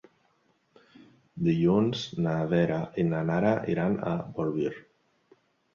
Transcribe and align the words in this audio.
Dilluns 1.49 2.07
na 2.27 2.35
Vera 2.55 2.81
i 3.03 3.07
na 3.13 3.21
Nara 3.31 3.53
iran 3.77 4.03
a 4.15 4.17
Bolvir. 4.41 4.77